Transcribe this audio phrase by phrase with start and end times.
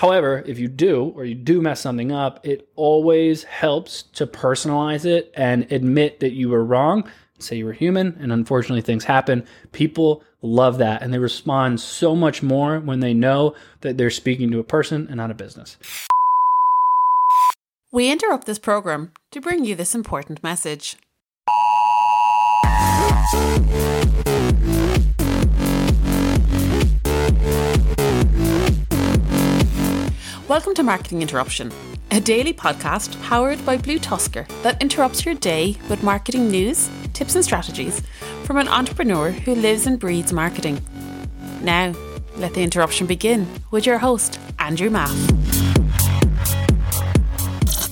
[0.00, 5.04] However, if you do or you do mess something up, it always helps to personalize
[5.04, 7.06] it and admit that you were wrong.
[7.38, 9.44] Say you were human and unfortunately things happen.
[9.72, 14.50] People love that and they respond so much more when they know that they're speaking
[14.52, 15.76] to a person and not a business.
[17.92, 20.96] We interrupt this program to bring you this important message.
[30.50, 31.70] Welcome to Marketing Interruption,
[32.10, 37.44] a daily podcast powered by BlueTuskr that interrupts your day with marketing news, tips, and
[37.44, 38.02] strategies
[38.42, 40.84] from an entrepreneur who lives and breathes marketing.
[41.62, 41.94] Now,
[42.36, 45.14] let the interruption begin with your host, Andrew Maff.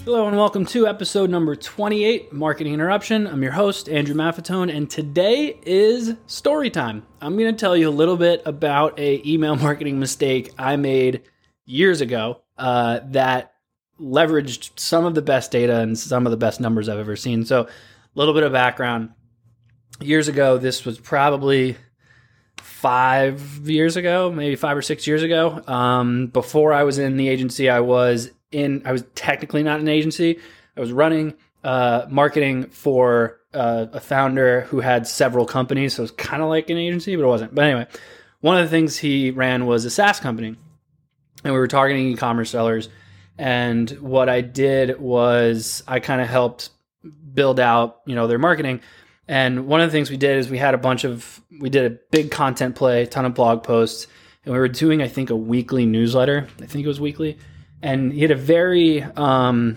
[0.05, 3.29] Hello and welcome to episode number 28, Marketing Interruption.
[3.29, 7.07] I'm your host, Andrew Maffetone, and today is story time.
[7.21, 11.23] I'm going to tell you a little bit about a email marketing mistake I made
[11.65, 13.55] years ago uh, that
[14.01, 17.45] leveraged some of the best data and some of the best numbers I've ever seen.
[17.45, 17.69] So, a
[18.15, 19.11] little bit of background.
[20.01, 21.77] Years ago, this was probably
[22.61, 25.63] five years ago, maybe five or six years ago.
[25.67, 29.89] Um, before I was in the agency, I was in, I was technically not an
[29.89, 30.39] agency.
[30.77, 35.95] I was running uh, marketing for uh, a founder who had several companies.
[35.95, 37.55] So it was kind of like an agency, but it wasn't.
[37.55, 37.87] But anyway,
[38.41, 40.57] one of the things he ran was a SaaS company
[41.45, 42.89] and we were targeting e-commerce sellers.
[43.37, 46.71] And what I did was I kind of helped
[47.33, 48.81] build out, you know, their marketing.
[49.29, 51.91] And one of the things we did is we had a bunch of we did
[51.91, 54.07] a big content play, ton of blog posts,
[54.45, 56.49] and we were doing I think a weekly newsletter.
[56.61, 57.39] I think it was weekly,
[57.83, 59.77] and he had a very um,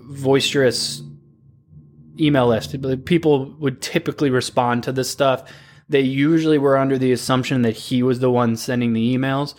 [0.00, 1.02] boisterous
[2.20, 2.76] email list.
[3.06, 5.50] People would typically respond to this stuff.
[5.88, 9.54] They usually were under the assumption that he was the one sending the emails.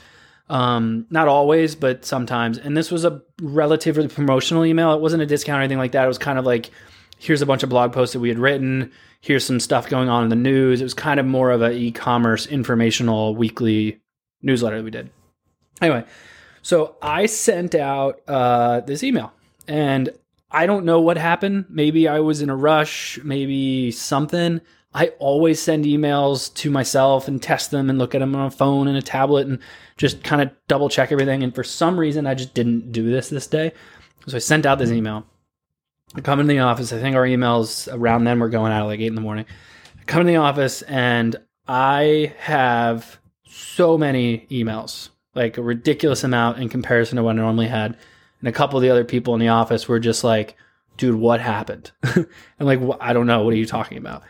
[0.49, 2.57] Um, not always, but sometimes.
[2.57, 4.93] And this was a relatively promotional email.
[4.93, 6.05] It wasn't a discount or anything like that.
[6.05, 6.71] It was kind of like,
[7.19, 8.91] here's a bunch of blog posts that we had written.
[9.19, 10.79] Here's some stuff going on in the news.
[10.79, 13.99] It was kind of more of an e-commerce informational weekly
[14.41, 15.09] newsletter that we did.
[15.81, 16.05] Anyway,
[16.61, 19.33] so I sent out uh, this email,
[19.67, 20.09] and
[20.49, 21.65] I don't know what happened.
[21.69, 23.19] Maybe I was in a rush.
[23.23, 24.61] Maybe something.
[24.93, 28.51] I always send emails to myself and test them and look at them on a
[28.51, 29.59] phone and a tablet and
[29.97, 31.43] just kind of double check everything.
[31.43, 33.73] And for some reason, I just didn't do this this day.
[34.27, 35.25] So I sent out this email.
[36.15, 36.93] I come into the office.
[36.93, 39.45] I think our emails around then were going out at like eight in the morning.
[39.99, 41.35] I come in the office and
[41.67, 47.67] I have so many emails, like a ridiculous amount in comparison to what I normally
[47.67, 47.97] had.
[48.39, 50.55] And a couple of the other people in the office were just like,
[50.97, 51.91] dude, what happened?
[52.03, 52.27] I'm
[52.59, 53.43] like, I don't know.
[53.43, 54.23] What are you talking about?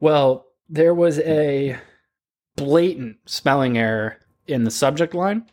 [0.00, 1.78] Well, there was a
[2.56, 5.46] blatant spelling error in the subject line.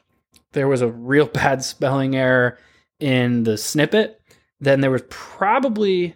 [0.53, 2.57] There was a real bad spelling error
[2.99, 4.21] in the snippet.
[4.59, 6.15] Then there was probably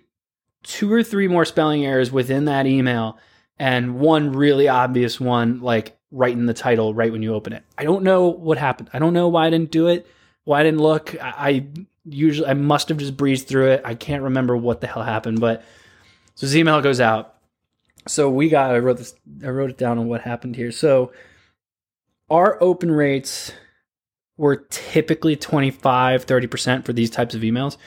[0.64, 3.18] two or three more spelling errors within that email
[3.58, 7.64] and one really obvious one like right in the title right when you open it.
[7.78, 8.90] I don't know what happened.
[8.94, 10.08] I don't know why I didn't do it.
[10.52, 11.16] Why I didn't look.
[11.22, 11.68] I, I
[12.06, 13.82] usually I must have just breezed through it.
[13.86, 15.64] I can't remember what the hell happened, but
[16.36, 17.36] so this email goes out
[18.08, 19.14] so we got I wrote this
[19.44, 20.72] I wrote it down on what happened here.
[20.72, 21.12] So
[22.30, 23.52] our open rates
[24.38, 27.78] were typically 25 30% for these types of emails.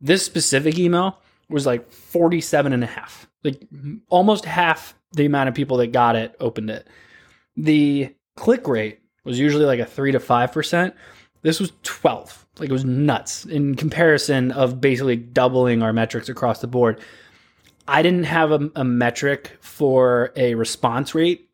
[0.00, 3.28] This specific email was like 47 and a half.
[3.44, 3.62] Like
[4.08, 6.88] almost half the amount of people that got it opened it.
[7.56, 10.94] The click rate was usually like a 3 to 5%.
[11.42, 12.46] This was 12.
[12.58, 17.00] Like it was nuts in comparison of basically doubling our metrics across the board.
[17.88, 21.50] I didn't have a, a metric for a response rate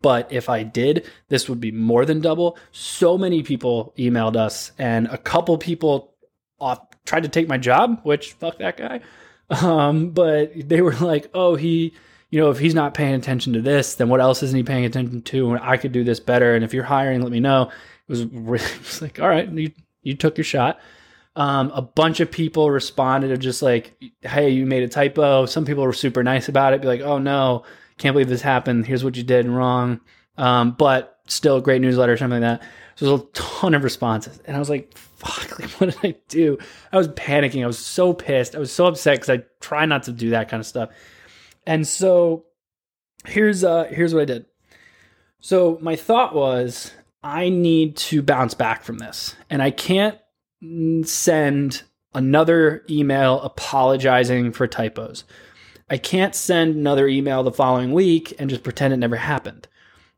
[0.00, 2.58] but if I did, this would be more than double.
[2.72, 6.14] So many people emailed us, and a couple people
[6.58, 9.00] off, tried to take my job, which fuck that guy.
[9.50, 11.92] Um, but they were like, "Oh, he,
[12.34, 14.84] you know, if he's not paying attention to this, then what else isn't he paying
[14.84, 15.52] attention to?
[15.52, 16.56] And I could do this better.
[16.56, 17.70] And if you're hiring, let me know."
[18.08, 19.70] It was, really, it was like, "All right, you
[20.02, 20.80] you took your shot."
[21.36, 25.64] Um, a bunch of people responded of just like, "Hey, you made a typo." Some
[25.64, 27.62] people were super nice about it, be like, "Oh no,
[27.98, 28.84] can't believe this happened.
[28.84, 30.00] Here's what you did wrong."
[30.36, 32.68] Um, but still, great newsletter, or something like that.
[32.96, 35.56] So there's a ton of responses, and I was like, "Fuck!
[35.60, 36.58] Like, what did I do?"
[36.90, 37.62] I was panicking.
[37.62, 38.56] I was so pissed.
[38.56, 40.90] I was so upset because I try not to do that kind of stuff.
[41.66, 42.46] And so
[43.26, 44.46] here's uh here's what I did.
[45.40, 50.18] So my thought was, I need to bounce back from this, and I can't
[51.04, 51.82] send
[52.14, 55.24] another email apologizing for typos.
[55.90, 59.68] I can't send another email the following week and just pretend it never happened.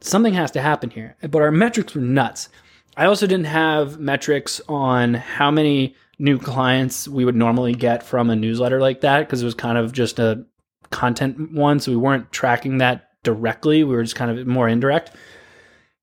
[0.00, 1.16] Something has to happen here.
[1.22, 2.48] But our metrics were nuts.
[2.96, 8.31] I also didn't have metrics on how many new clients we would normally get from
[8.31, 10.46] a newsletter like that because it was kind of just a
[10.90, 11.80] content one.
[11.80, 13.84] So we weren't tracking that directly.
[13.84, 15.12] We were just kind of more indirect.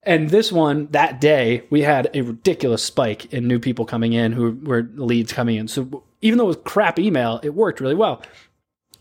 [0.06, 4.34] And this one, that day, we had a ridiculous spike in new people coming in
[4.34, 5.68] who were leads coming in.
[5.68, 8.22] So even though it was crap email, it worked really well.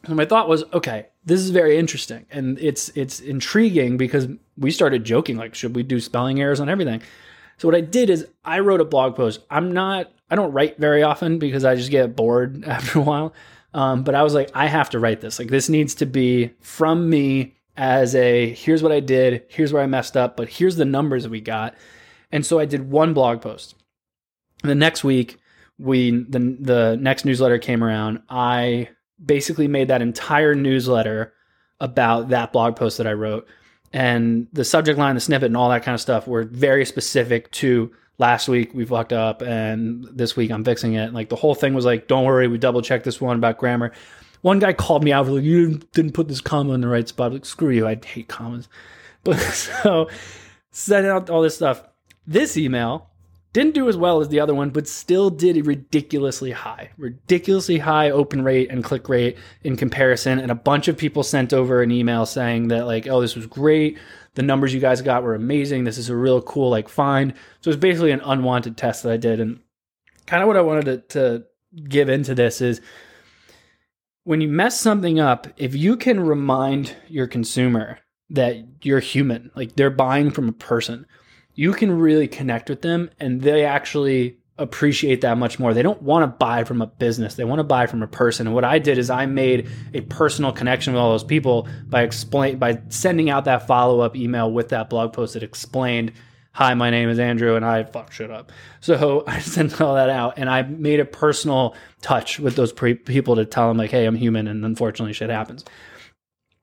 [0.05, 2.27] And my thought was, okay, this is very interesting.
[2.31, 6.69] And it's it's intriguing because we started joking, like, should we do spelling errors on
[6.69, 7.03] everything?
[7.59, 9.41] So what I did is I wrote a blog post.
[9.51, 13.35] I'm not I don't write very often because I just get bored after a while.
[13.75, 15.39] Um, but I was like, I have to write this.
[15.39, 19.83] Like this needs to be from me as a here's what I did, here's where
[19.83, 21.75] I messed up, but here's the numbers we got.
[22.31, 23.75] And so I did one blog post.
[24.63, 25.39] The next week,
[25.79, 28.23] we the the next newsletter came around.
[28.29, 28.91] I
[29.25, 31.33] basically made that entire newsletter
[31.81, 33.49] about that blog post that I wrote.
[33.93, 37.51] And the subject line, the snippet, and all that kind of stuff were very specific
[37.53, 41.13] to last week we fucked up and this week I'm fixing it.
[41.13, 43.93] Like the whole thing was like, don't worry, we double checked this one about grammar.
[44.43, 47.07] One guy called me out for like, you didn't put this comma in the right
[47.07, 47.33] spot.
[47.33, 48.69] Like, screw you, I hate commas.
[49.25, 50.09] But so
[50.73, 51.85] sending out all this stuff.
[52.27, 53.12] This email
[53.53, 58.11] didn't do as well as the other one, but still did ridiculously high, ridiculously high
[58.11, 60.39] open rate and click rate in comparison.
[60.39, 63.47] And a bunch of people sent over an email saying that, like, oh, this was
[63.47, 63.99] great.
[64.35, 65.85] The numbers you guys got were amazing.
[65.85, 67.35] This is a real cool, like, find.
[67.61, 69.39] So it's basically an unwanted test that I did.
[69.41, 69.61] And
[70.27, 71.45] kind of what I wanted to, to
[71.89, 72.81] give into this is
[74.25, 77.99] when you mess something up, if you can remind your consumer
[78.31, 81.07] that you're human, like they're buying from a person,
[81.55, 85.75] you can really connect with them and they actually appreciate that much more.
[85.75, 87.35] They don't want to buy from a business.
[87.35, 88.47] They want to buy from a person.
[88.47, 92.03] And what I did is I made a personal connection with all those people by
[92.03, 96.13] explain by sending out that follow-up email with that blog post that explained
[96.55, 98.53] hi, my name is Andrew, and I fuck shit up.
[98.81, 102.95] So I sent all that out, and I made a personal touch with those pre-
[102.95, 105.65] people to tell them like, hey, I'm human, and unfortunately, shit happens.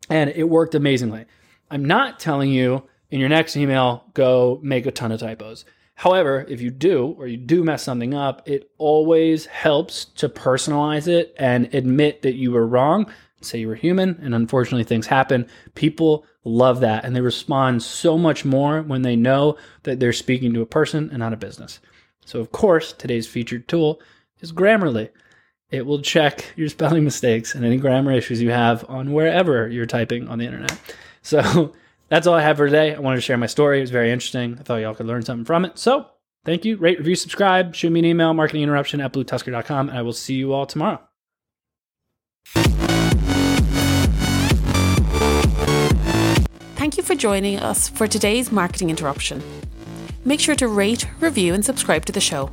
[0.09, 1.25] And it worked amazingly.
[1.69, 5.65] I'm not telling you in your next email, go make a ton of typos.
[5.95, 11.07] However, if you do, or you do mess something up, it always helps to personalize
[11.07, 13.11] it and admit that you were wrong.
[13.41, 15.47] Say you were human, and unfortunately, things happen.
[15.75, 17.03] People love that.
[17.03, 21.09] And they respond so much more when they know that they're speaking to a person
[21.09, 21.79] and not a business.
[22.25, 24.01] So, of course, today's featured tool
[24.39, 25.09] is Grammarly.
[25.71, 29.85] It will check your spelling mistakes and any grammar issues you have on wherever you're
[29.85, 30.79] typing on the internet.
[31.21, 31.73] So,
[32.09, 32.93] that's all I have for today.
[32.93, 33.77] I wanted to share my story.
[33.77, 34.57] It was very interesting.
[34.59, 35.77] I thought y'all could learn something from it.
[35.77, 36.07] So,
[36.43, 36.77] thank you.
[36.77, 37.75] Rate, review, subscribe.
[37.75, 40.99] Shoot me an email, marketinginterruption at bluetuskr.com, and I will see you all tomorrow.
[46.75, 49.43] Thank you for joining us for today's marketing interruption.
[50.25, 52.51] Make sure to rate, review, and subscribe to the show.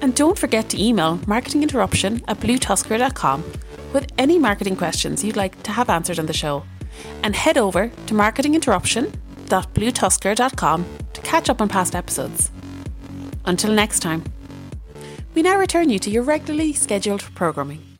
[0.00, 3.44] And don't forget to email marketinginterruption at bluetuskr.com
[3.92, 6.64] with any marketing questions you'd like to have answered on the show.
[7.22, 12.50] And head over to marketinginterruption.bluetuskr.com to catch up on past episodes.
[13.44, 14.24] Until next time,
[15.34, 17.93] we now return you to your regularly scheduled programming.